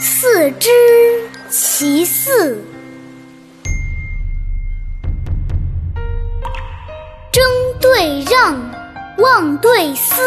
[0.00, 0.70] 四之
[1.50, 2.62] 其四。
[7.32, 7.42] 争
[7.80, 8.56] 对让，
[9.18, 10.22] 望对思，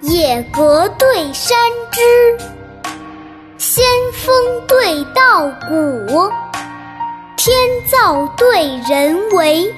[0.00, 1.56] 野阁对山
[1.90, 2.00] 枝，
[3.58, 6.30] 仙风对稻谷，
[7.36, 7.56] 天
[7.90, 9.74] 造对人为。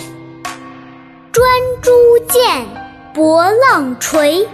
[1.33, 1.49] 专
[1.81, 1.91] 诸
[2.29, 2.67] 剑，
[3.15, 4.47] 博浪锤，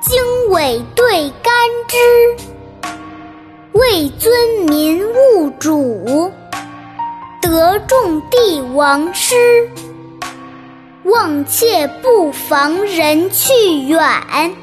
[0.00, 1.52] 经纬对干
[1.88, 1.96] 支。
[4.20, 4.30] 尊
[4.68, 6.30] 民务主，
[7.40, 9.34] 得众帝王师。
[11.04, 13.54] 望妾不妨人去
[13.88, 13.98] 远，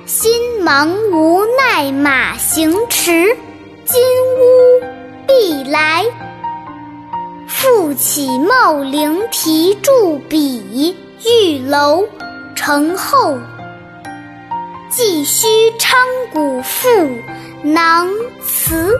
[0.06, 3.36] 心忙无奈马行迟。
[3.84, 4.00] 金
[4.38, 4.86] 乌
[5.26, 6.06] 必来，
[7.48, 10.96] 复起茂陵提著笔。
[11.26, 12.08] 玉楼
[12.54, 13.40] 城后，
[14.92, 15.48] 寄须
[15.80, 15.98] 昌
[16.32, 16.88] 谷赋
[17.64, 18.08] 囊
[18.46, 18.96] 词。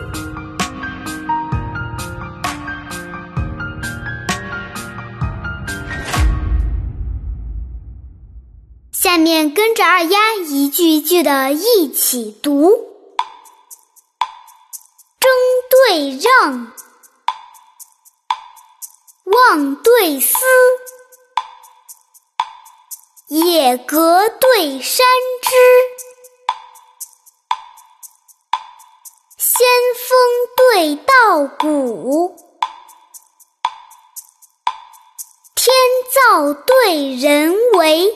[9.08, 12.68] 下面跟着二丫一句一句的一起读：
[15.18, 15.30] 争
[15.70, 16.70] 对让，
[19.24, 20.36] 望对思。
[23.28, 25.06] 野阁对山
[25.40, 25.56] 枝，
[29.38, 30.18] 仙风
[30.54, 32.36] 对道骨，
[35.54, 35.74] 天
[36.12, 38.14] 造对人为。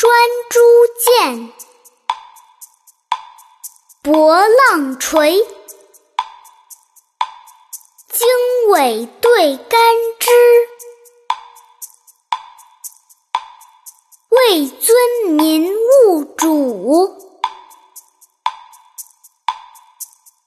[0.00, 0.10] 专
[0.48, 0.58] 诸
[1.04, 1.52] 剑，
[4.00, 5.46] 博浪锤，
[8.08, 8.26] 经
[8.70, 9.78] 纬对干
[10.18, 10.30] 支。
[14.30, 17.14] 位尊民务主，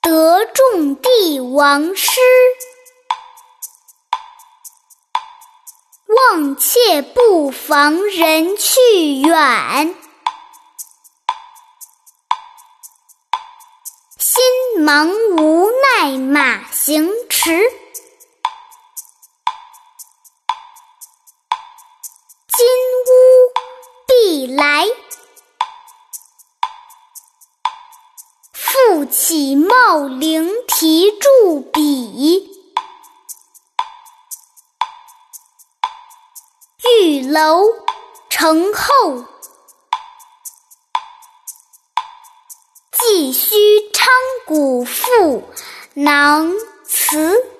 [0.01, 2.19] 得众帝王师。
[6.29, 8.79] 况妾不妨人去
[9.21, 9.93] 远，
[14.17, 14.43] 心
[14.81, 17.51] 忙无奈马行迟。
[22.47, 22.65] 金
[23.09, 23.11] 屋
[24.07, 24.85] 必来，
[28.53, 32.52] 复起茂陵提著笔，
[37.33, 37.65] 楼
[38.29, 39.25] 成后，
[42.91, 43.55] 寄须
[43.91, 44.05] 昌
[44.45, 45.43] 谷赋
[45.95, 46.53] 囊
[46.85, 47.52] 词。